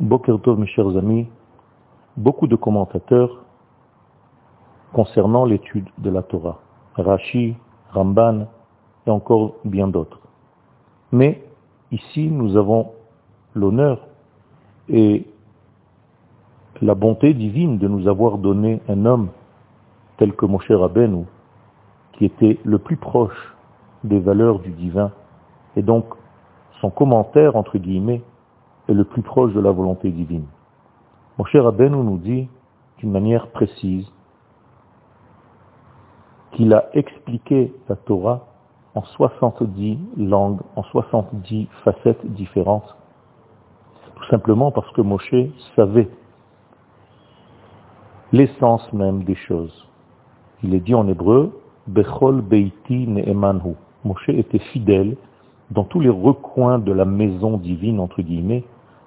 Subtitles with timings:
[0.00, 1.26] Bokertov, mes chers amis,
[2.16, 3.44] beaucoup de commentateurs
[4.94, 6.58] concernant l'étude de la Torah.
[6.94, 7.54] Rashi,
[7.92, 8.46] Ramban
[9.06, 10.20] et encore bien d'autres.
[11.12, 11.44] Mais
[11.92, 12.92] ici, nous avons
[13.54, 14.00] l'honneur
[14.88, 15.26] et
[16.80, 19.28] la bonté divine de nous avoir donné un homme
[20.16, 21.26] tel que Moshe Rabbeinu,
[22.14, 23.54] qui était le plus proche
[24.04, 25.12] des valeurs du divin,
[25.76, 26.06] et donc
[26.80, 28.22] son commentaire, entre guillemets,
[28.90, 30.46] est le plus proche de la volonté divine.
[31.38, 32.48] Moshe Rabbeinu nous dit
[32.98, 34.10] d'une manière précise
[36.52, 38.46] qu'il a expliqué la Torah
[38.94, 42.96] en 70 langues, en 70 facettes différentes,
[44.16, 45.34] tout simplement parce que Moshe
[45.76, 46.08] savait
[48.32, 49.86] l'essence même des choses.
[50.62, 53.74] Il est dit en hébreu, Bechol Beiti Ne'emanhu.
[54.04, 55.16] Moshe était fidèle
[55.70, 58.64] dans tous les recoins de la maison divine, entre guillemets,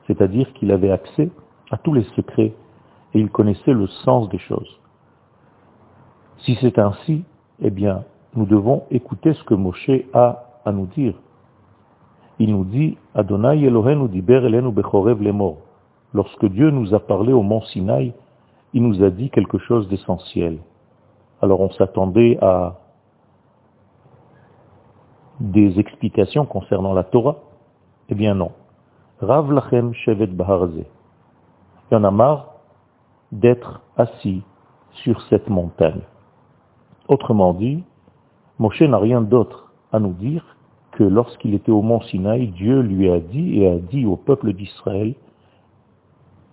[0.08, 1.30] c'est-à-dire qu'il avait accès
[1.72, 2.54] à tous les secrets
[3.14, 4.80] et il connaissait le sens des choses.
[6.40, 7.24] Si c'est ainsi,
[7.62, 8.04] eh bien,
[8.36, 11.14] nous devons écouter ce que Moshe a à nous dire.
[12.40, 15.58] Il nous dit, Adonai Elohenu diber elenu bechorev lemor.
[16.14, 18.14] Lorsque Dieu nous a parlé au mont Sinaï,
[18.74, 20.58] il nous a dit quelque chose d'essentiel.
[21.42, 22.80] Alors on s'attendait à
[25.40, 27.38] des explications concernant la Torah?
[28.10, 28.52] Eh bien non.
[29.22, 30.84] Rav lachem shevet baharze.
[31.92, 32.54] Il en a marre
[33.32, 34.44] d'être assis
[34.92, 36.02] sur cette montagne.
[37.08, 37.84] Autrement dit,
[38.60, 40.44] Moshe n'a rien d'autre à nous dire
[40.92, 44.54] que lorsqu'il était au mont Sinaï, Dieu lui a dit et a dit au peuple
[44.54, 45.16] d'Israël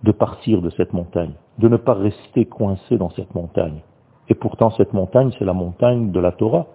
[0.03, 3.81] de partir de cette montagne, de ne pas rester coincé dans cette montagne.
[4.29, 6.67] Et pourtant, cette montagne, c'est la montagne de la Torah.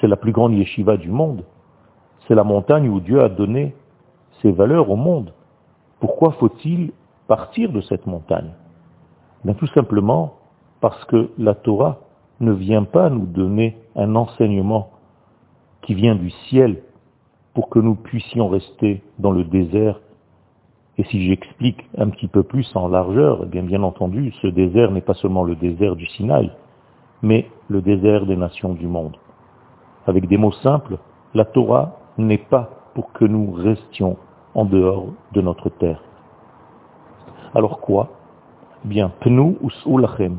[0.00, 1.44] C'est la plus grande yeshiva du monde.
[2.26, 3.74] C'est la montagne où Dieu a donné
[4.42, 5.32] ses valeurs au monde.
[6.00, 6.92] Pourquoi faut-il
[7.26, 8.52] partir de cette montagne?
[9.44, 10.34] Bien tout simplement
[10.80, 11.98] parce que la Torah
[12.40, 14.90] ne vient pas nous donner un enseignement
[15.82, 16.82] qui vient du ciel
[17.54, 20.00] pour que nous puissions rester dans le désert.
[20.98, 24.90] Et si j'explique un petit peu plus en largeur, eh bien, bien entendu, ce désert
[24.90, 26.50] n'est pas seulement le désert du Sinaï,
[27.22, 29.16] mais le désert des nations du monde.
[30.06, 30.98] Avec des mots simples,
[31.34, 34.16] la Torah n'est pas pour que nous restions
[34.54, 36.00] en dehors de notre terre.
[37.54, 38.08] Alors quoi?
[38.86, 40.38] Bien, pnu us-ulachem,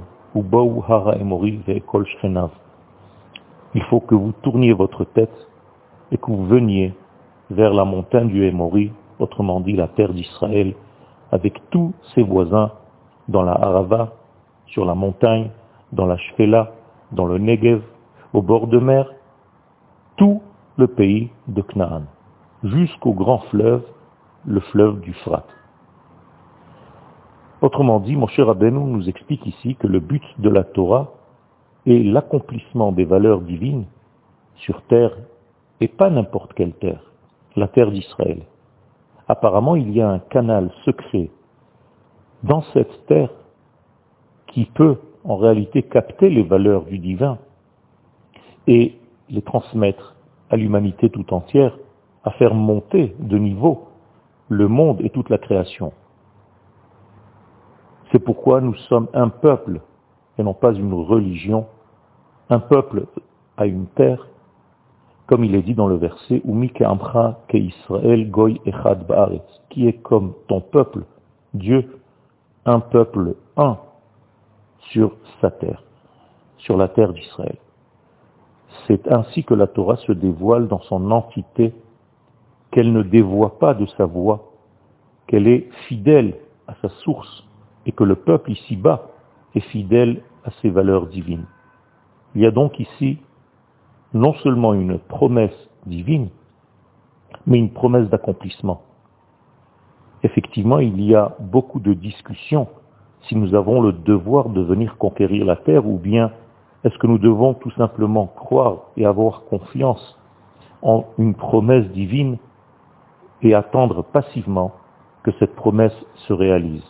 [3.75, 5.47] il faut que vous tourniez votre tête
[6.12, 6.96] et que vous veniez
[7.51, 10.73] vers la montagne du Hémori, autrement dit la terre d'Israël,
[11.31, 12.72] avec tous ses voisins
[13.28, 14.13] dans la Harava,
[14.66, 15.51] sur la montagne,
[15.91, 16.72] dans la Shfela,
[17.12, 17.84] dans le Negev,
[18.34, 19.13] au bord de mer,
[20.16, 20.41] tout
[20.78, 22.06] le pays de Canaan,
[22.63, 23.84] jusqu'au grand fleuve,
[24.45, 25.45] le fleuve du Frat.
[27.62, 31.13] Autrement dit, mon cher nous explique ici que le but de la Torah
[31.85, 33.85] est l'accomplissement des valeurs divines
[34.56, 35.16] sur terre,
[35.79, 37.01] et pas n'importe quelle terre,
[37.56, 38.44] la terre d'Israël.
[39.28, 41.29] Apparemment, il y a un canal secret
[42.44, 43.31] dans cette terre
[44.47, 47.38] qui peut en réalité capter les valeurs du divin
[48.67, 48.97] et
[49.29, 50.16] les transmettre
[50.50, 51.78] à l'humanité tout entière,
[52.27, 53.88] à faire monter de niveau
[54.49, 55.93] le monde et toute la création.
[58.11, 59.79] C'est pourquoi nous sommes un peuple
[60.37, 61.67] et non pas une religion.
[62.49, 63.05] Un peuple
[63.55, 64.27] a une terre,
[65.25, 69.05] comme il est dit dans le verset, ke Israël goy echad
[69.69, 71.05] qui est comme ton peuple,
[71.53, 71.99] Dieu,
[72.66, 73.77] un peuple un
[74.91, 75.81] sur sa terre,
[76.57, 77.57] sur la terre d'Israël.
[78.85, 81.73] C'est ainsi que la Torah se dévoile dans son entité,
[82.77, 84.51] qu'elle ne dévoie pas de sa voix,
[85.25, 86.35] qu'elle est fidèle
[86.67, 87.43] à sa source,
[87.88, 89.07] et que le peuple ici-bas
[89.55, 91.47] est fidèle à ses valeurs divines.
[92.35, 93.17] Il y a donc ici
[94.13, 96.29] non seulement une promesse divine,
[97.47, 98.83] mais une promesse d'accomplissement.
[100.21, 102.67] Effectivement, il y a beaucoup de discussions
[103.23, 106.31] si nous avons le devoir de venir conquérir la terre ou bien
[106.84, 110.19] est-ce que nous devons tout simplement croire et avoir confiance
[110.84, 112.37] en une promesse divine
[113.41, 114.73] et attendre passivement
[115.23, 116.84] que cette promesse se réalise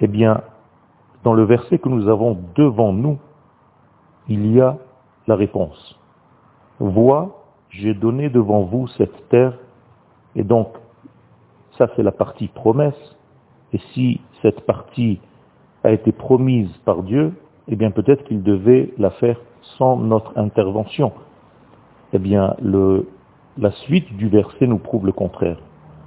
[0.00, 0.42] eh bien,
[1.24, 3.18] dans le verset que nous avons devant nous,
[4.28, 4.78] il y a
[5.26, 5.98] la réponse.
[6.78, 9.58] Vois, j'ai donné devant vous cette terre,
[10.34, 10.68] et donc,
[11.76, 13.16] ça c'est la partie promesse,
[13.72, 15.20] et si cette partie
[15.84, 17.34] a été promise par Dieu,
[17.68, 19.38] eh bien peut-être qu'il devait la faire
[19.78, 21.12] sans notre intervention.
[22.12, 23.06] Eh bien, le,
[23.58, 25.58] la suite du verset nous prouve le contraire.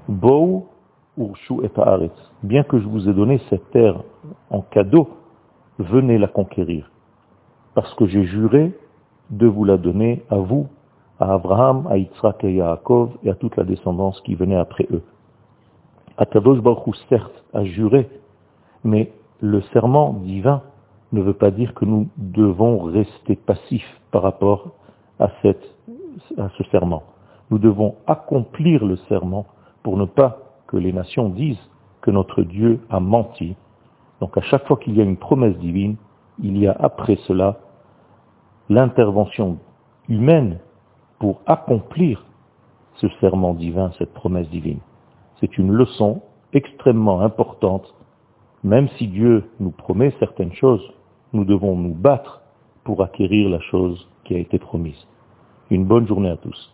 [0.07, 0.67] Bo
[1.17, 1.69] urshu et
[2.43, 4.01] Bien que je vous ai donné cette terre
[4.49, 5.09] en cadeau,
[5.77, 6.89] venez la conquérir.
[7.75, 8.71] Parce que j'ai juré
[9.29, 10.67] de vous la donner à vous,
[11.19, 14.87] à Abraham, à Yitzhak et à Yaakov et à toute la descendance qui venait après
[14.91, 15.03] eux.
[16.17, 18.09] Akadosh Baruch certes, a juré,
[18.83, 20.61] mais le serment divin
[21.11, 24.71] ne veut pas dire que nous devons rester passifs par rapport
[25.19, 27.03] à ce serment.
[27.53, 29.45] Nous devons accomplir le serment
[29.83, 31.69] pour ne pas que les nations disent
[32.01, 33.55] que notre Dieu a menti.
[34.21, 35.97] Donc à chaque fois qu'il y a une promesse divine,
[36.41, 37.59] il y a après cela
[38.69, 39.59] l'intervention
[40.09, 40.57] humaine
[41.19, 42.25] pour accomplir
[42.95, 44.79] ce serment divin, cette promesse divine.
[45.39, 46.23] C'est une leçon
[46.53, 47.93] extrêmement importante.
[48.63, 50.91] Même si Dieu nous promet certaines choses,
[51.33, 52.41] nous devons nous battre
[52.83, 55.07] pour acquérir la chose qui a été promise.
[55.69, 56.73] Une bonne journée à tous.